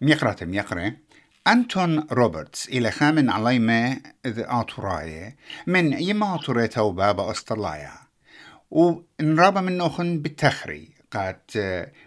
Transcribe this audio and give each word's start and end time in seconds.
ميقرة 0.00 0.44
ميقرة 0.44 0.92
أنتون 1.46 2.06
روبرتس 2.12 2.68
إلى 2.68 2.90
خامن 2.90 3.30
عليمة 3.30 4.00
آتوراية 4.26 5.36
من 5.66 5.92
يما 5.92 6.34
آتوريتا 6.34 6.80
وبابا 6.80 7.30
أسترلايا. 7.30 7.92
ونرابا 8.70 9.60
من 9.60 9.78
نوخن 9.78 10.18
بالتخري. 10.18 10.88
قات 11.12 11.50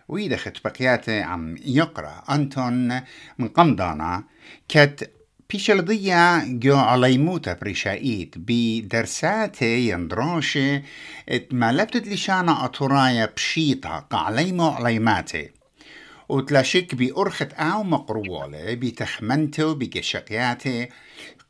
ويدخت 0.08 0.64
بقياته 0.66 1.24
عم 1.24 1.56
يقرأ. 1.66 2.24
أنتون 2.30 3.02
من 3.38 3.48
قمضانا 3.48 4.24
كت 4.68 5.12
بيشلضية 5.50 6.44
جو 6.46 6.78
عليموتا 6.78 7.54
بريشايت 7.54 8.36
بدرساته 8.38 9.66
يندروشي 9.66 10.84
ما 11.52 11.72
لبتت 11.72 12.08
لشانا 12.08 12.66
أطرايا 12.66 13.26
بشيطة. 13.26 14.00
قعليمو 14.00 14.68
عليماتي 14.70 15.59
وتلاشك 16.30 16.96
بأرخت 16.96 17.54
أو 17.54 17.84
مقروالة 17.84 18.74
بتخمنته 18.74 19.76
بقشقياته 19.76 20.88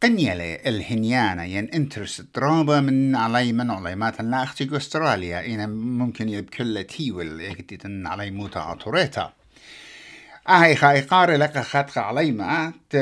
قنيلة 0.03 0.53
الهنيانة 0.53 1.43
ين 1.43 1.69
انترس 1.73 2.21
درابة 2.35 2.79
من 2.79 3.15
علي 3.15 3.53
من 3.53 3.71
عليمات 3.71 4.21
لا 4.21 4.43
أختي 4.43 4.77
استراليا 4.77 5.45
إنا 5.45 5.67
ممكن 5.67 6.29
يبكل 6.29 6.83
تيول 6.83 7.41
اكتتن 7.41 8.07
علي 8.07 8.31
موتا 8.31 8.71
أطوريتا 8.71 9.33
أهي 10.49 10.75
خاي 10.75 11.02
قاري 11.02 11.38
لك 11.38 11.57
خطق 11.57 11.97
عليمات 11.97 12.95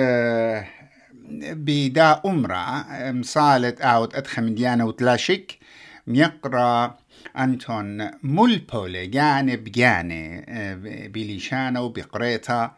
بدا 1.42 2.22
أمرا 2.26 2.86
مصالت 3.12 3.82
أوت 3.82 4.16
أدخم 4.16 4.56
ديانا 4.56 4.84
وتلاشك 4.84 5.58
ميقرأ 6.08 6.98
أنتون 7.38 8.12
ملبولي 8.24 9.08
جانب 9.08 9.64
جاني 9.64 10.46
بليشانا 11.08 11.80
وبقريتا 11.80 12.76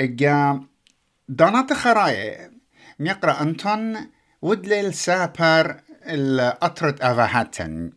جا 0.00 0.60
دونات 1.28 1.72
خراي 1.72 2.50
ميقرأ 2.98 3.42
أنتون 3.42 3.96
ودليل 4.42 4.94
سابر 4.94 5.80
الأطرة 6.06 6.96
أفاهاتن 7.00 7.92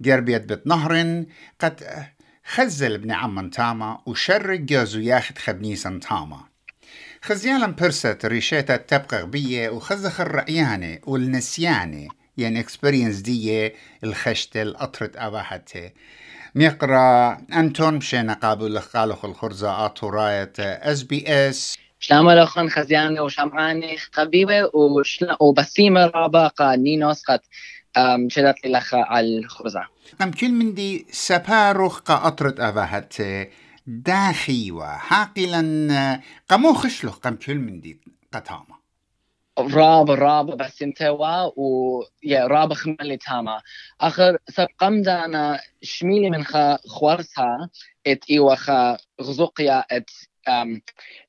جربيت 0.00 0.42
بتنهرن 0.42 1.26
قد 1.60 1.84
خزل 2.44 2.94
ابن 2.94 3.10
عم 3.10 3.50
تاما 3.50 4.00
وشرق 4.06 4.60
جوزو 4.60 5.00
ياخد 5.00 5.38
خبنيسا 5.38 6.00
تاما. 6.08 6.40
خزيالا 7.22 7.66
برست 7.66 8.26
ريشيتا 8.26 8.76
تبقى 8.76 9.22
غبية 9.22 9.68
وخزخ 9.68 10.20
الرأيانة 10.20 10.98
والنسيانة 11.06 12.08
يعني 12.38 12.60
اكسبيرينس 12.60 13.16
دي 13.16 13.72
الخشتل 14.04 14.74
أطرت 14.76 15.16
أباحته 15.16 15.90
ميقرا 16.54 17.38
أنتون 17.52 17.94
مشينا 17.94 18.32
قابل 18.32 18.80
خالخ 18.80 19.24
الخرزة 19.24 19.86
آتو 19.86 20.08
راية 20.08 20.52
اس 20.58 21.02
بي 21.02 21.24
اس 21.28 21.78
شلام 22.00 22.30
لخن 22.30 22.68
خزيانة 22.68 23.22
وشمعاني؟ 23.22 23.96
خبيبة 23.96 24.70
وبسيمة 25.40 26.06
رابقة 26.06 26.74
نينوس 26.74 27.22
قد 27.24 27.40
شدت 28.28 28.64
لي 28.64 28.72
لخ 28.72 28.94
على 28.94 29.38
الخرزة. 29.38 29.84
قم 30.20 30.30
كل 30.30 30.48
من 30.48 30.74
دي 30.74 31.06
سباروخ 31.10 32.00
قطرت 32.00 32.60
أباحته 32.60 33.46
داخيوة. 33.86 34.96
حاقلا 34.96 36.20
قمو 36.48 36.72
خشلو 36.74 37.10
قم 37.10 37.36
كل 37.36 37.54
من 37.54 37.80
دي 37.80 38.00
قتامة 38.32 38.77
راب 39.58 40.10
راب 40.10 40.46
بس 40.56 40.82
أنتوا 40.82 41.42
و 41.56 42.02
يا 42.22 42.46
راب 42.46 42.72
خملي 42.72 43.16
تاما. 43.16 43.62
آخر 44.00 44.38
سب 44.48 44.66
قمدانا 44.78 45.60
شميلي 45.82 46.30
من 46.30 46.44
خا 46.44 46.76
خوارسها 46.76 47.70
إت 48.06 48.30
ايوا 48.30 48.54
خا 48.54 48.96
غزوقيا 49.20 49.84
إت 49.90 50.10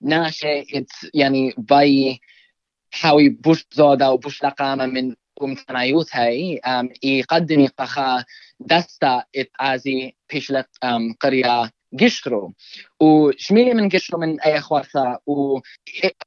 ناشي 0.01 0.59
إت 0.61 0.91
يعني 1.13 1.53
باي 1.57 2.19
حاوي 2.91 3.29
بوش 3.29 3.65
زودا 3.71 4.07
وبوش 4.07 4.43
لقامة 4.43 4.85
من 4.85 5.15
ومتنايوت 5.41 6.15
هاي 6.15 6.61
يقدم 7.03 7.67
قخا 7.67 8.25
دستا 8.59 9.23
إت 9.35 9.51
آزي 9.59 10.15
بيشلت 10.33 10.69
قرية 11.21 11.71
قشرو 12.01 12.53
وشميلي 12.99 13.73
من 13.73 13.89
قشرو 13.89 14.19
من 14.19 14.41
أي 14.41 14.61
خوارثا 14.61 15.19
و 15.27 15.59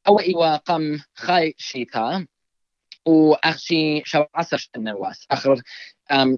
أو 0.08 0.20
إيوا 0.20 0.56
قم 0.56 0.98
خاي 1.14 1.54
شيتا 1.58 2.26
وأخشي 3.06 4.02
شو 4.04 4.24
عصر 4.34 4.56
شنة 4.56 4.94
واس. 4.94 5.26
آخر 5.30 5.62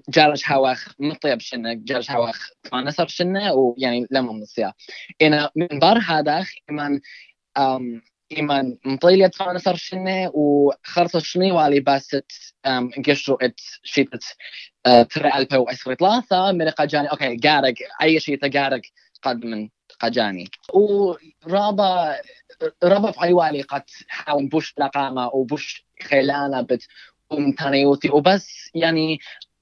جارج 0.09 0.43
هواخ 0.47 0.95
مطيب 0.99 1.41
شنة 1.41 1.73
جارج 1.75 2.11
هواخ 2.11 2.49
فانسر 2.65 3.07
شنة 3.07 3.53
ويعني 3.53 4.07
لما 4.11 4.33
مصيا 4.33 4.73
إنا 5.23 5.51
من 5.57 5.79
بار 5.79 5.99
هذا 5.99 6.47
إيمان 6.71 7.01
إيمان 8.33 8.79
مطيلة 8.85 9.29
فانسر 9.29 9.77
شنة 9.77 10.31
وخرص 10.35 11.17
شمي 11.17 11.53
والي 11.53 11.81
باست 11.81 12.55
قشرو 13.09 13.35
إت 13.35 13.61
شيتت 13.83 14.25
ترى 14.85 15.39
ألبا 15.39 15.57
وأسرة 15.57 15.95
ثلاثة 15.95 16.53
من 16.53 16.69
قجاني 16.69 17.11
أوكي 17.11 17.37
قارق 17.37 17.75
أي 18.03 18.21
شيء 18.21 18.39
تقارق. 18.39 18.83
قد 19.25 19.45
من 19.45 19.69
قجاني 20.01 20.51
ورابا 20.75 22.17
رابا 22.85 23.11
في 23.11 23.21
عيوالي 23.21 23.63
قد 23.63 23.83
حاول 24.09 24.49
بوش 24.49 24.75
لقامة 24.79 25.27
وبوش 25.29 25.87
خيلانة 26.03 26.61
بت 26.61 26.83
ومتانيوتي 27.31 28.11
وبس 28.11 28.71
يعني 28.75 29.19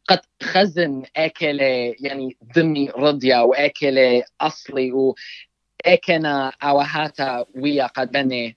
قد 0.09 0.21
خزن 0.43 1.03
أكلة 1.17 1.95
يعني 2.01 2.37
دمي 2.57 2.91
رضيا 2.91 3.39
وأكلة 3.41 4.25
أصلي. 4.41 4.93
وأكنا 4.93 6.53
أوهاتا 6.63 7.47
ويا 7.55 7.87
قد 7.87 8.13
بني 8.13 8.57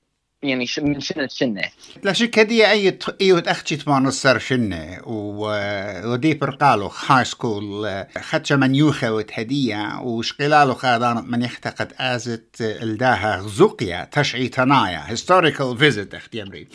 يعني 0.49 0.67
من 0.77 0.99
شنة 0.99 1.27
شنة 1.27 1.63
لا 2.03 2.13
شك 2.13 2.39
هدي 2.39 2.71
أي 2.71 2.97
أيوة 3.21 3.43
أختي 3.47 3.77
السر 4.07 4.39
شنة 4.39 5.01
ودي 5.05 6.33
برقالو 6.33 6.91
هاي 7.07 7.25
سكول 7.25 8.05
خدشة 8.21 8.55
من 8.55 8.75
يوخة 8.75 9.13
وتهدية 9.13 9.99
وشقلالو 10.01 10.73
خادانت 10.73 11.29
من 11.29 11.41
يختقد 11.41 11.93
آزت 11.99 12.55
الداها 12.61 13.37
غزوقيا 13.37 14.09
تشعي 14.11 14.47
تنايا 14.47 15.03
historical 15.15 15.79
visit 15.79 16.15
أختي 16.15 16.43
أمري. 16.43 16.67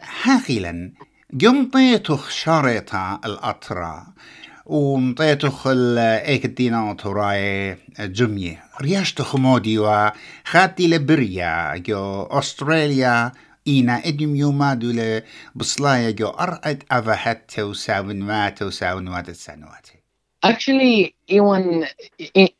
حاقلا 0.00 0.92
قمطيتو 1.40 2.18
شارطة 2.28 3.20
الأطرة 3.24 4.06
ومطيتخ 4.68 5.66
ايك 5.66 6.44
الدينات 6.44 7.06
وراي 7.06 7.76
جمية 8.00 8.64
خمودي 9.20 9.78
وخاتي 9.78 10.88
لبريا 10.88 11.76
جو 11.76 12.22
أستراليا. 12.22 13.32
إينا 13.68 14.06
إدم 14.08 14.36
يوما 14.36 14.74
دولة 14.74 15.22
بصلايا 15.54 16.10
جو 16.10 16.28
أرقد 16.28 16.82
أفهت 16.90 17.58
وساون 17.58 18.18
مات 18.20 18.62
وساون 18.62 19.08
مات 19.08 19.28
السنوات 19.28 19.97
actually 20.46 21.12
ايوان 21.30 21.86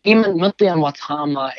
ايمن 0.07 0.41
مطيان 0.41 0.79
واتهاما 0.79 1.53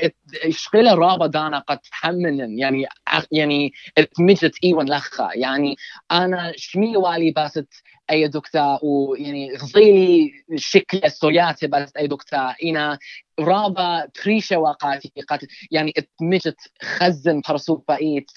شغلة 0.50 0.94
رابا 0.94 1.28
دانا 1.28 1.60
قد 1.60 1.80
تحملن 1.80 2.60
يعني 2.60 2.86
يعني 3.32 3.74
اتمجت 3.98 4.56
ايوان 4.64 4.90
لخا 4.90 5.30
يعني 5.36 5.76
أنا 6.12 6.54
شمي 6.56 6.98
والي 6.98 7.32
باست 7.32 7.68
اي 8.12 8.28
دكتا 8.28 8.80
ويعني 8.84 9.56
غزيلي 9.56 10.32
شكل 10.56 11.02
السويات 11.06 11.66
بس 11.66 11.92
اي 11.98 12.08
دكتا 12.08 12.56
أنا 12.64 13.00
رابا 13.40 14.08
بريشة 14.26 14.58
وقاتي 14.58 15.12
قد 15.30 15.48
يعني 15.72 15.94
اتمجت 15.98 16.58
خزن 16.82 17.42
برسوب 17.50 17.84
بقيت 17.88 18.32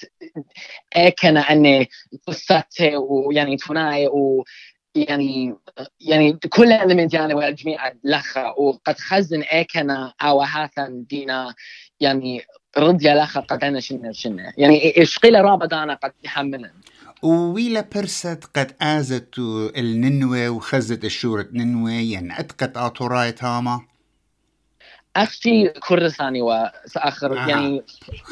اكنا 0.92 1.40
اني 1.40 1.88
قصته 2.26 2.98
ويعني 2.98 3.56
تناي 3.56 4.06
و 4.06 4.44
يعني 4.94 5.54
يعني 6.00 6.32
كل 6.32 6.72
المنت 6.72 7.14
يعني 7.14 7.34
والجميع 7.34 7.92
لخا 8.04 8.54
وقد 8.58 8.98
خزن 8.98 9.42
اكنا 9.50 10.14
أو 10.22 10.42
هاثا 10.42 11.04
دينا 11.10 11.54
يعني 12.00 12.42
رضيا 12.78 13.14
لخا 13.14 13.40
قد 13.40 13.64
أنا 13.64 13.80
شنة 13.80 14.12
شنة. 14.12 14.52
يعني 14.56 15.02
اشقيل 15.02 15.44
رابا 15.44 15.66
دانا 15.66 15.94
قد 15.94 16.12
يحملن. 16.24 16.70
وويلا 17.22 17.88
برست 17.94 18.44
قد 18.54 18.76
آزت 18.82 19.38
الننوى 19.76 20.48
وخزت 20.48 21.04
الشورة 21.04 21.48
ننوى 21.52 22.10
يعني 22.10 22.40
أتقت 22.40 22.76
آطوراي 22.76 23.32
تاما 23.32 23.80
أختي 25.16 25.68
كردستاني 25.68 26.42
وسأخر 26.42 27.38
آه. 27.38 27.48
يعني 27.48 27.82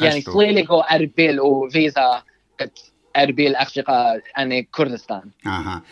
يعني 0.00 0.20
سليليكو 0.20 0.80
أربيل 0.80 1.40
وفيزا 1.40 2.22
أربيل 3.16 3.56
أخشقة 3.56 4.22
أنا 4.38 4.60
كردستان. 4.60 5.22
أها. 5.46 5.82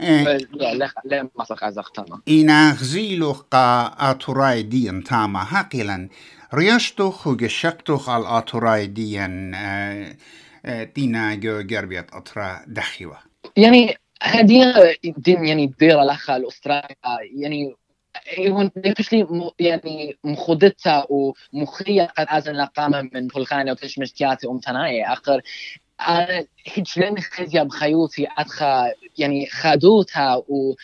إيه. 0.00 0.38
لا 0.52 0.90
لا 1.04 1.28
مسخ 1.38 1.64
أزختنا 1.64 2.20
إنا 2.28 2.70
غزيلو 2.72 3.32
قا 3.32 3.86
آطوراي 4.10 4.62
ديان 4.62 5.04
تاما. 5.04 5.46
هاقلا 5.50 6.08
ريشتوخ 6.54 7.26
وقشقتوخ 7.26 8.08
على 8.08 8.24
آطوراي 8.26 8.86
ديان 8.86 9.54
آه 9.54 10.16
دينا 10.96 11.34
جو 11.34 11.60
جربية 11.60 12.06
أطرا 12.12 12.64
دخيوة. 12.66 13.18
يعني 13.56 13.96
هدية 14.22 14.96
دين 15.16 15.44
يعني 15.44 15.74
ديرة 15.78 16.04
لخا 16.04 16.36
الأستراليا 16.36 16.96
يعني 17.20 17.74
يعني 19.58 20.16
مخدتها 20.24 21.06
ومخية 21.10 22.02
قد 22.18 22.26
أزن 22.28 22.52
لقامة 22.52 23.02
من 23.02 23.26
بلغانيا 23.26 23.72
وتشمشتياتي 23.72 24.46
أمتناي 24.46 25.04
آخر 25.04 25.40
أنا 26.00 26.44
هيج 26.66 26.98
لن 26.98 27.18
خزيا 27.18 27.62
بخيوتي 27.62 28.26
أدخى 28.38 28.92
يعني 29.18 29.46
خادوتها 29.46 30.36
و 30.36 30.74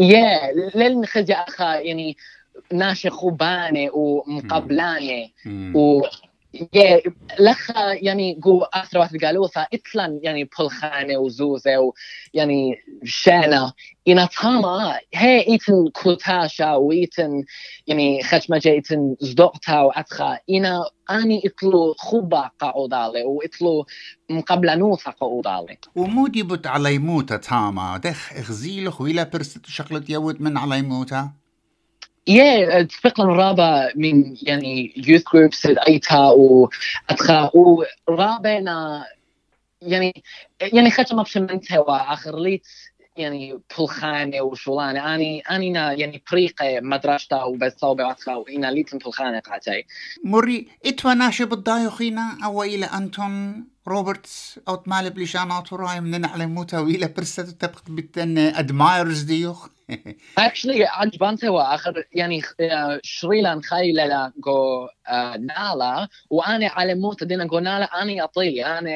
يا 0.00 0.52
لن 0.74 1.06
خزيا 1.06 1.36
أخا 1.36 1.74
يعني 1.74 2.16
ناشي 2.72 3.10
خوباني 3.10 3.90
ومقبلاني 3.94 5.34
و 5.74 6.02
لخا 7.40 7.92
يعني 7.92 8.34
جو 8.34 8.62
أثروات 8.62 9.24
قالوثا 9.24 9.66
إتلان 9.74 10.20
يعني 10.22 10.48
بلخانة 10.58 11.18
وزوزة 11.18 11.70
ويعني 12.34 12.74
شانا 13.04 13.72
إنا 14.08 14.28
تاما 14.42 14.98
هي 15.14 15.46
إيتن 15.48 15.88
كوتاشا 15.88 16.74
وإيتن 16.74 17.44
يعني 17.86 18.22
خشمجة 18.22 18.68
إيتن 18.68 19.16
زدوقتا 19.20 19.80
وأتخا 19.80 20.38
إنا 20.50 20.84
أني 21.10 21.42
إتلو 21.46 21.94
خوبا 21.98 22.50
قاودالي 22.60 23.24
وإتلو 23.24 23.86
مقبلانوثا 24.30 25.10
قاودالي 25.10 25.78
ومودي 25.96 26.42
بت 26.42 26.66
علي 26.66 26.98
موتا 26.98 27.36
تاما 27.36 27.96
دخ 27.96 28.32
اغزيلخ 28.32 29.00
ويلا 29.00 29.22
برست 29.22 29.66
شغلت 29.66 30.10
يود 30.10 30.42
من 30.42 30.58
علي 30.58 30.82
موتا؟ 30.82 31.32
Yeah 32.30 32.74
اتفق 32.74 33.20
رابا 33.20 33.92
من 33.96 34.36
يعني 34.42 34.94
youth 34.96 35.22
groups 35.22 35.88
ايتا 35.88 36.18
واتخا 36.18 37.50
ورابنا 38.08 39.04
يعني 39.82 40.22
يعني 40.60 40.90
خدت 40.90 41.14
ما 41.14 41.22
بشمنتها 41.22 41.78
وآخر. 41.78 42.38
ليت 42.38 42.66
يعني 43.16 43.58
بلخانة 43.78 44.40
وشولانة 44.42 45.14
أني 45.14 45.40
أني 45.40 45.70
نا 45.70 45.92
يعني 45.92 46.22
بريقة 46.32 46.80
مدرسة 46.80 47.44
وبصوبة 47.44 48.06
واتخا 48.06 48.34
وإنا 48.34 48.70
ليتن 48.70 48.98
بلخانة 48.98 49.38
قاتي 49.40 49.84
مري 50.24 50.68
إتوا 50.86 51.14
ناشي 51.14 51.44
بالضايو 51.44 51.90
خينا 51.90 52.38
أو 52.44 52.62
إلى 52.62 52.86
أنتون 52.86 53.64
روبرتس 53.88 54.60
أو 54.68 54.74
تمالي 54.74 55.10
بليشانات 55.10 55.72
وراي 55.72 56.00
من 56.00 56.20
نعلم 56.20 56.54
موتا 56.54 56.78
وإلى 56.78 57.06
برسة 57.16 57.42
تبقى 57.42 57.82
بتن 57.88 58.38
أدمايرز 58.38 59.22
ديوخ 59.22 59.68
actually 60.40 60.80
عجبانته 60.80 61.50
واخر 61.50 62.04
يعني 62.12 62.42
شريلان 63.02 63.62
خيلة 63.62 64.32
جو 64.38 64.88
نالا 65.38 66.08
وأنا 66.30 66.68
على 66.68 66.94
موت 66.94 67.24
دينا 67.24 67.44
جو 67.44 67.58
نالا 67.58 68.02
أنا 68.02 68.24
اطيلي 68.24 68.66
أنا 68.66 68.90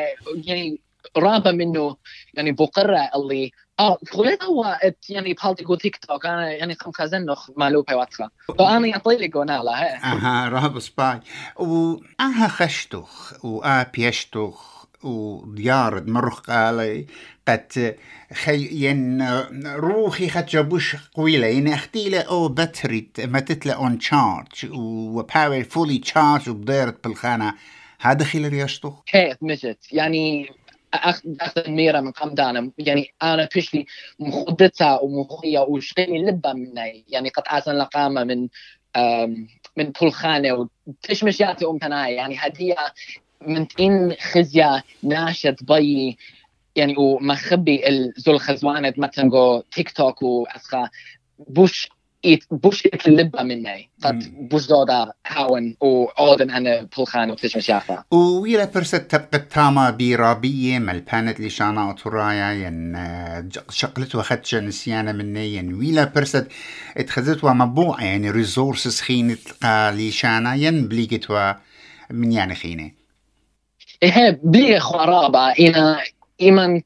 يعني 0.44 0.80
رابا 1.16 1.50
منه 1.50 1.96
يعني 2.34 2.52
بقرة 2.52 3.10
اللي 3.14 3.50
آه 3.80 3.98
خليت 4.12 4.42
هو 4.42 4.78
يعني 5.08 5.34
بحالتي 5.34 5.64
جو 5.64 5.74
تيك 5.74 5.96
توك 5.96 6.26
أنا 6.26 6.52
يعني 6.52 6.74
خم 6.74 6.92
خزنخ 6.92 7.50
مالو 7.56 7.82
بيواتخا 7.82 8.28
فانا 8.58 8.86
يطيلي 8.86 9.28
جو 9.28 9.42
نالا 9.42 9.82
هي 9.82 9.94
أها 9.96 10.48
راب 10.48 10.78
سباي 10.78 11.20
واها 11.56 12.48
خشتوخ 12.48 13.44
وآ 13.44 13.82
بيشتوخ 13.82 14.80
وديار 15.02 16.04
مرخ 16.06 16.40
قالي 16.40 17.06
قد 17.48 17.96
خي 18.32 18.68
ين 18.72 19.22
روحي 19.64 20.28
خد 20.28 20.46
جابوش 20.46 20.96
قويلة 21.14 21.46
ين 21.46 21.68
اختيلة 21.68 22.20
أو 22.20 22.48
باتري 22.48 23.10
متتلة 23.18 23.72
اون 23.72 23.98
تشارج 23.98 24.70
وباور 24.72 25.64
فولي 25.64 25.98
تشارج 25.98 26.48
وبديرت 26.48 27.04
بالخانة 27.04 27.54
هذا 28.00 28.24
خيل 28.24 28.48
ريشتو؟ 28.48 28.92
هي 29.08 29.36
مشت 29.42 29.78
يعني 29.92 30.50
أخذ 30.94 31.70
ميرا 31.70 32.00
من 32.00 32.12
قمدانا 32.12 32.70
يعني 32.78 33.14
أنا 33.22 33.48
بشلي 33.56 33.86
مخدتها 34.18 35.00
ومخية 35.00 35.58
وشغلي 35.58 36.18
لبا 36.18 36.52
مني. 36.52 37.04
يعني 37.08 37.30
اعزن 37.50 37.72
لقامة 37.72 38.24
من 38.24 38.48
من 39.76 39.92
بلخانة 40.02 40.68
وتشمشياتي 40.86 41.66
أم 41.66 41.78
يعني 41.92 42.36
هدية 42.38 42.76
من 43.40 43.68
تين 43.68 44.14
خزيا 44.20 44.82
ناشط 45.02 45.62
بي. 45.62 46.18
يعني 46.76 46.94
ومخبي 46.98 47.88
الزول 47.88 48.40
خزوانة 48.40 48.94
مثلا 48.96 49.30
جو 49.30 49.60
تيك 49.60 49.90
توك 49.90 50.22
وأسخا 50.22 50.90
بوش 51.38 51.88
إيت 52.24 52.44
بوش 52.50 52.86
إيت 52.86 53.08
اللبة 53.08 53.42
مني 53.42 53.90
قد 54.04 54.48
بوش 54.48 54.66
دودا 54.66 55.12
هاون 55.26 55.76
وأودن 55.80 56.50
أنا 56.50 56.88
بلخان 56.98 57.30
وتش 57.30 57.56
مشافة 57.56 58.04
ويلا 58.10 58.64
برست 58.64 58.96
تبقى 58.96 59.38
تاما 59.38 59.90
بيرابية 59.90 60.78
ملبانت 60.78 61.40
لشانا 61.40 61.88
وترايا 61.88 62.52
ين 62.52 62.98
شقلت 63.70 64.14
وخدش 64.14 64.54
نسيانة 64.54 65.12
مني 65.12 65.54
ين 65.54 65.74
ويلا 65.74 66.04
برست 66.04 66.46
اتخذت 66.96 67.44
ومبوعة 67.44 68.04
يعني 68.04 68.30
ريزورسز 68.30 69.00
خينة 69.00 69.36
لشانا 69.90 70.54
ين 70.54 70.88
بليقت 70.88 71.54
من 72.10 72.32
يعني 72.32 72.54
خينه 72.54 72.90
إيه 74.02 74.40
بلي 74.44 74.80
خرابة 74.80 75.48
إنا 75.50 76.00
إيمان 76.40 76.82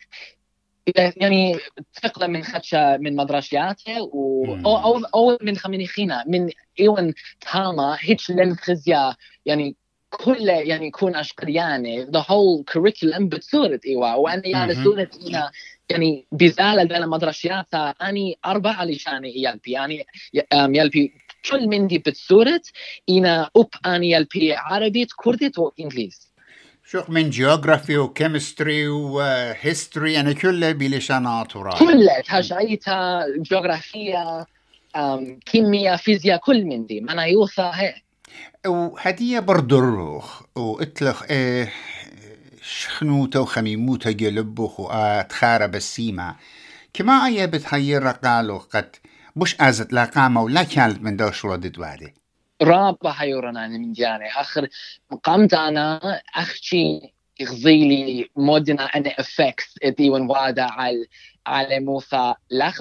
يعني 0.97 1.59
ثقلة 2.03 2.27
من 2.27 2.43
خدشة 2.43 2.97
من 2.97 3.17
مدرسياته 3.17 4.03
و 4.03 4.45
أو, 4.67 4.77
أو, 4.77 5.05
أو 5.15 5.39
من 5.43 5.57
خمينيخينا 5.57 6.25
من 6.27 6.51
إيوان 6.81 7.15
تاما 7.41 7.97
هيتش 8.01 8.31
لن 8.31 8.55
خزيا 8.55 9.15
يعني 9.47 9.77
كل 10.11 10.49
يعني 10.49 10.87
يكون 10.87 11.17
أشقرياني. 11.17 12.07
The 12.07 12.21
whole 12.21 12.65
curriculum 12.73 13.23
بتصورة 13.23 13.81
إيوا 13.87 14.15
وأنا 14.15 14.47
يعني 14.47 14.75
صورة 14.75 15.11
إنا 15.29 15.51
يعني 15.91 16.27
بزالة 16.33 16.85
دالا 16.85 17.07
مدرسياتا 17.07 17.95
أني 18.03 18.39
أربعة 18.47 18.85
لشاني 18.85 19.43
يلبي. 19.43 19.71
يعني 19.73 20.07
يلبي 20.55 21.13
كل 21.51 21.69
من 21.69 21.87
دي 21.87 21.99
بتصورة 21.99 22.63
إنا 23.11 23.51
أوب 23.57 23.71
أني 23.87 24.11
يلبي 24.11 24.55
عربي 24.55 25.07
كردت 25.17 25.59
وإنجليز. 25.59 26.34
شوق 26.87 27.11
من 27.11 27.31
جيوغرافي 27.31 27.99
وكيمستري 27.99 28.89
وهيستوري 28.89 30.21
أنا 30.21 30.33
كله 30.33 30.73
بلشانات 30.73 31.57
وراي 31.57 31.79
كله 31.79 32.21
تشعيتها 32.21 33.27
جغرافيا 33.39 34.47
كيمياء 35.47 35.97
فيزياء 35.97 36.39
كل 36.39 36.65
من 36.65 36.87
دي 36.87 36.99
أنا 36.99 37.25
يوثا 37.25 37.71
هي 37.75 37.95
وهدية 38.67 39.41
بردروخ 39.41 40.43
واتلخ 40.57 41.23
إيه 41.23 41.73
شخنوتا 42.63 43.39
وخميموتا 43.39 44.11
جلبوخ 44.11 44.81
واتخارة 44.81 45.67
بسيمة 45.67 46.37
كما 46.95 47.27
إيه 47.27 47.47
بتهير 47.47 48.09
قالوا 48.09 48.59
قد 48.59 48.97
بوش 49.37 49.57
ازت 49.61 49.93
لا 49.93 50.05
قامة 50.05 50.43
ولا 50.43 50.63
كانت 50.63 51.03
من 51.03 51.17
دوش 51.17 51.45
ردد 51.45 51.79
وادي 52.61 52.71
رابع 52.71 53.11
هيورنا 53.11 53.69
من 53.69 53.93
جاني 53.93 54.31
آخر 54.31 54.69
قمت 55.23 55.55
أنا 55.55 56.21
اخشي 56.35 57.15
يغزيلي 57.41 58.29
مودنا 58.37 58.85
أنا 58.85 59.11
افكس 59.11 59.75
دي 59.99 60.11
وادا 60.11 60.63
على 60.63 61.07
على 61.47 61.81
موسى. 61.81 62.35
لخ 62.51 62.81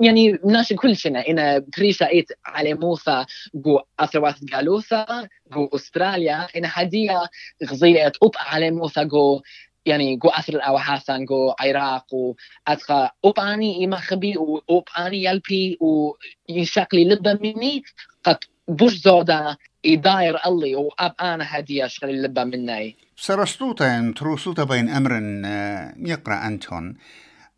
يعني 0.00 0.38
ناش 0.44 0.72
كل 0.72 0.96
شنا 0.96 1.28
أنا 1.28 1.58
بريشا 1.58 2.08
إيت 2.08 2.26
على 2.46 2.74
موسى 2.74 3.24
جو 3.54 3.80
أثروات 4.00 4.44
جالوثا 4.44 5.28
جو 5.52 5.66
أستراليا. 5.74 6.46
أنا 6.56 6.68
هدية 6.72 7.28
غزيلي 7.64 8.12
أوب 8.22 8.34
على 8.36 8.70
موسى 8.70 9.04
جو 9.04 9.42
يعني 9.86 10.16
جو 10.16 10.28
أثر 10.28 10.66
أو 10.66 10.78
حسن 10.78 11.24
جو 11.24 11.54
عراق 11.60 12.06
وادخل 12.14 13.08
أوب 13.24 13.40
أني 13.40 13.84
إما 13.84 13.96
خبي 13.96 14.36
واوب 14.36 14.84
أني 14.98 15.24
يلبي 15.24 15.78
ويشكلي 15.80 17.04
لبا 17.04 17.38
مني 17.42 17.82
قد 18.24 18.38
بوش 18.68 18.94
زودا 18.94 19.56
يداير 19.84 20.36
اللي 20.46 20.74
وأب 20.76 21.14
أنا 21.20 21.58
هدية 21.58 21.86
شغل 21.86 22.10
اللبا 22.10 22.44
مني 22.44 22.96
سرستوتا 23.16 24.12
تروسوتا 24.16 24.64
بين 24.64 24.88
أمر 24.88 25.20
آه، 25.44 25.94
يقرأ 25.98 26.46
أنتون. 26.46 26.94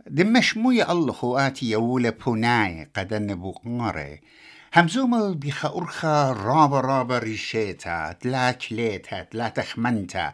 دمش 0.07 0.57
مو 0.57 0.71
الله 0.71 1.13
خواتي 1.13 1.71
يولا 1.71 2.11
بوناي 2.11 2.89
قد 2.97 3.15
نبو 3.15 3.55
قمري 4.75 4.83
همزوما 4.83 5.31
بيخا 5.31 5.69
أرخا 5.77 6.33
رابا 6.33 6.81
رابا 6.81 7.19
ريشيتا 7.19 8.13
تلا 8.13 8.53
كليتا 8.53 9.23
تلا 9.23 9.49
تخمنتا 9.49 10.33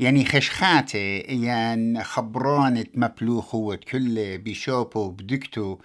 يعني 0.00 0.24
خشخاتي 0.24 1.18
يعني 1.18 2.04
خبرانة 2.04 2.84
مبلوخو 2.94 3.76
كل 3.76 4.38
بيشوبو 4.38 5.10
بدكتو 5.10 5.78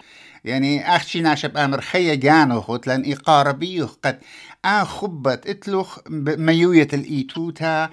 يعني 0.46 0.96
أختي 0.96 1.22
ناشب 1.22 1.58
أمر 1.58 1.82
خيا 1.82 2.16
جانو 2.16 2.62
خوت 2.62 2.88
لأن 2.88 3.12
إقارة 3.12 3.52
قد 4.04 4.20
آخبت 4.66 5.48
اتلوخ 5.48 6.00
ميوية 6.10 6.88
الإيتوتا 6.94 7.90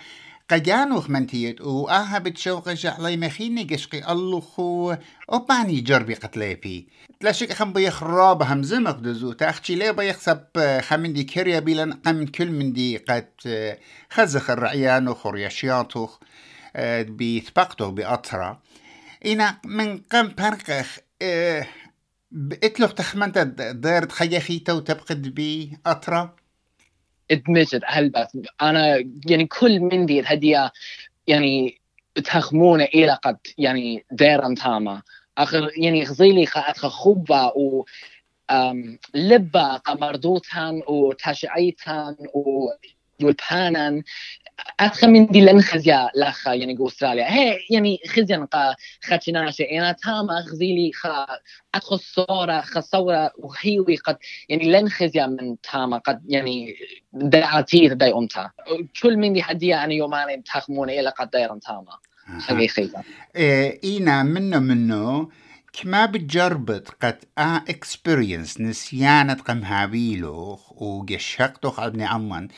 قجانوخ 0.51 1.11
منتيت 1.11 1.61
و 1.61 1.89
آها 1.89 2.19
بتشوق 2.19 2.69
جعلي 2.69 3.17
مخيني 3.17 3.65
قشقي 3.65 4.13
اللوخو 4.13 4.95
أوباني 5.33 5.81
جربي 5.81 6.15
قتليبي 6.15 6.89
تلاشك 7.21 7.53
خم 7.53 7.73
بيخ 7.73 8.03
راب 8.03 8.43
هم 8.43 8.63
زمق 8.63 8.99
دزو 8.99 9.33
تاختي 9.33 9.75
لي 9.75 9.93
بيخسب 9.93 10.45
خمن 10.81 11.13
دي 11.13 11.25
كريا 11.25 11.61
بيلن 11.61 11.93
قم 11.93 12.27
كل 12.27 12.51
من 12.51 12.73
دي 12.73 12.97
قد 12.97 13.29
خزخ 14.11 14.51
الرعيان 14.51 15.15
خورياشياتوخ 15.15 16.19
بيثبقتو 17.01 17.91
بأطرا 17.91 18.61
إنا 19.27 19.59
من 19.65 19.99
قم 19.99 20.29
برقخ 20.39 20.99
إتلوخ 22.65 22.95
تخمنت 22.95 23.39
دير 23.59 24.05
تخيخيته 24.05 24.75
وتبقد 24.75 25.41
أطرا؟ 25.87 26.40
ادمجت 27.31 27.81
هلبت 27.85 28.29
أنا 28.63 29.05
يعني 29.27 29.47
كل 29.47 29.81
من 29.81 30.07
دي 30.07 30.21
الهدية 30.21 30.73
يعني 31.27 31.81
تخمونه 32.25 32.85
إلى 32.85 33.19
قد 33.25 33.37
يعني 33.59 34.05
ديرن 34.13 34.55
تاما 34.55 35.03
اخر 35.39 35.71
يعني 35.77 36.05
غزيلي 36.05 36.47
خا 36.47 36.73
خوبا 36.73 37.53
و 37.57 37.85
لبا 39.15 39.77
قمردوتان 39.77 40.83
وتاشعيتان 40.89 42.17
والبانان 43.21 44.03
ادخل 44.81 45.09
من 45.11 45.27
دي 45.27 45.41
لن 45.41 45.63
خزيا 45.63 46.09
لخا 46.17 46.53
يعني 46.55 46.75
جو 46.75 46.89
أستراليا. 46.89 47.33
هي 47.33 47.59
يعني 47.71 47.99
خزيا 48.09 48.37
نقا 48.37 48.75
خاتشنا 49.03 49.51
شيء. 49.51 49.79
أنا 49.79 49.93
تاما 49.93 50.43
خزيلي 50.43 50.93
خا 50.93 51.27
أدخل 51.75 51.99
صورة 51.99 52.61
خصورة 52.61 53.31
وهيوي 53.39 53.97
قد 53.97 54.17
يعني 54.49 54.73
لن 54.73 54.89
خزيا 54.89 55.27
من 55.27 55.61
تاما 55.61 55.99
قد 55.99 56.23
يعني 56.29 56.75
دعاتي 57.13 57.89
تداي 57.89 58.13
امتا 58.13 58.51
كل 59.03 59.17
من 59.17 59.33
دي 59.33 59.43
حديا 59.43 59.85
أنا 59.85 59.93
يوماني 59.93 60.43
تخموني 60.43 61.01
إلى 61.01 61.11
قد 61.11 61.31
دايرن 61.31 61.61
تاما 61.61 61.97
حقيقي. 62.41 62.91
إيه 63.37 63.81
إينا 63.85 64.23
منه 64.23 64.59
منه 64.59 65.29
كما 65.73 66.07
بتجربت 66.07 66.89
قد 67.03 67.19
آ 67.39 67.57
اكسبيرينس 67.57 68.61
نسيانة 68.61 69.35
قم 69.35 69.63
هابيلوخ 69.65 70.83
وقشقتوخ 70.83 71.81
ابني 71.81 72.05
عمان 72.05 72.49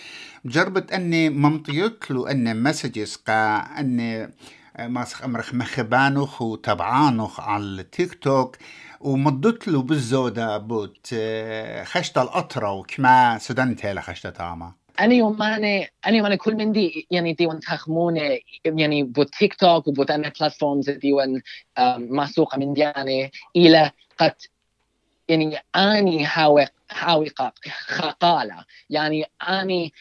جربت 0.44 0.92
أني 0.92 1.30
ممطيتلو 1.30 2.26
ان 2.26 2.62
مسجز 2.62 3.16
قا 3.16 3.56
أني 3.56 4.32
ماسخ 4.78 5.22
امرخ 5.24 5.54
مخبانوخ 5.54 6.42
وتبعانوخ 6.42 7.40
على 7.40 7.62
التيك 7.64 8.14
توك 8.14 8.56
ومضت 9.00 9.68
له 9.68 9.82
بالزودة 9.82 10.58
بوت 10.58 11.14
خشت 11.84 12.18
الأطرة 12.18 12.72
وكما 12.72 13.38
سدنت 13.38 13.86
هلا 13.86 14.00
خشت 14.00 14.26
تاما. 14.26 14.72
أنا 15.00 15.14
يوم 15.14 15.38
ماني 15.38 15.90
أنا 16.06 16.16
يوم 16.16 16.34
كل 16.34 16.54
من 16.54 16.72
دي 16.72 17.06
يعني 17.10 17.32
دي 17.32 17.46
وان 17.46 17.60
تخمونة 17.60 18.38
يعني 18.64 19.02
بو 19.02 19.22
تيك 19.22 19.54
توك 19.54 19.88
وبو 19.88 20.02
أنا 20.02 20.32
بلاتفورمز 20.40 20.90
دي 20.90 21.12
وان 21.12 21.42
مسوقة 21.98 22.58
من 22.58 22.72
ديانة 22.72 23.30
إلى 23.56 23.90
قد 24.18 24.34
يعني 25.28 25.58
أني 25.76 26.24
هاوي 26.26 26.66
هاوي 26.90 27.30
خقالة. 27.86 28.64
يعني 28.90 29.24
أني 29.48 29.92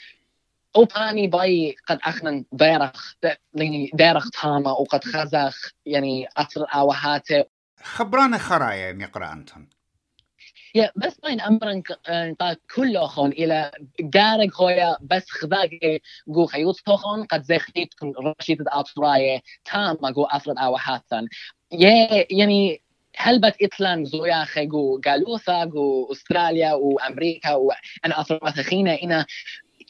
أو 0.75 0.83
أني 0.83 1.27
باي 1.27 1.75
قد 1.87 1.99
اخنا 2.03 2.43
ديرخ 2.51 3.13
يعني 3.53 3.91
ديرخ 3.93 4.29
تاما 4.29 4.71
وقد 4.71 5.03
خزخ 5.03 5.71
يعني 5.85 6.27
اثر 6.37 6.65
اوهاته 6.75 7.45
خبرانا 7.83 8.37
خرايا 8.37 8.93
مقرأ 8.93 9.33
أنتم 9.33 9.67
يا 10.75 10.91
بس 10.95 11.19
بين 11.19 11.41
امرن 11.41 11.83
كل 12.75 12.97
اخون 12.97 13.31
إلى 13.31 13.71
جارك 13.99 14.51
خويا 14.53 14.97
بس 15.01 15.29
خذاك 15.29 15.69
جو 16.27 16.45
خيوط 16.45 16.79
توخون 16.79 17.23
قد 17.23 17.43
زي 17.43 17.59
خيط 17.59 17.89
رشيد 18.39 18.61
اطرايه 18.67 19.41
تام 19.65 19.97
جو 20.09 20.23
افرد 20.23 20.57
أو 20.57 20.77
حاتن 20.77 21.27
يا 21.71 22.25
يعني 22.29 22.81
هلبت 23.17 23.55
إتلان 23.61 24.05
زويا 24.05 24.43
خيجو 24.43 24.99
جالوثا 24.99 25.65
جو 25.65 26.11
أستراليا 26.11 26.73
وأمريكا 26.73 27.53
وأنا 27.53 28.21
أفرمت 28.21 28.59
خينا 28.59 29.01
إنا 29.03 29.25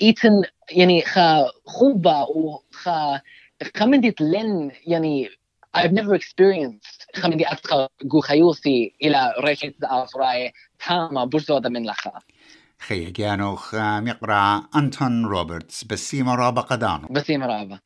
إيتن 0.01 0.41
يعني 0.71 1.01
خا 1.01 1.49
خوبا 1.65 2.21
وخا 2.23 3.21
خمندت 3.77 4.21
لن 4.21 4.71
يعني 4.87 5.29
I've 5.77 5.91
never 5.93 6.15
experienced 6.15 7.00
خمندي 7.15 7.51
أتخا 7.51 7.89
جو 8.03 8.21
خيوثي 8.21 8.95
إلى 9.03 9.33
ريشة 9.39 9.73
أفراي 9.83 10.53
تاما 10.87 11.25
بجزودة 11.25 11.69
من 11.69 11.85
لخا. 11.87 12.11
خي 12.79 13.11
جانو 13.11 13.57
مقرأ 13.73 14.63
أنتون 14.75 15.25
روبرتس 15.25 15.83
بسيمة 15.83 16.35
رابا 16.35 16.61
قدانو 16.61 17.07
بسيمة 17.11 17.45
رابا 17.45 17.79